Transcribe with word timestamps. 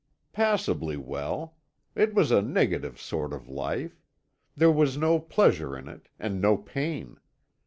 "Passably 0.33 0.97
well. 0.97 1.57
It 1.93 2.15
was 2.15 2.31
a 2.31 2.41
negative 2.41 2.99
sort 2.99 3.33
of 3.33 3.47
life. 3.47 4.01
There 4.55 4.71
was 4.71 4.97
no 4.97 5.19
pleasure 5.19 5.77
in 5.77 5.87
it, 5.87 6.09
and 6.17 6.41
no 6.41 6.57
pain. 6.57 7.19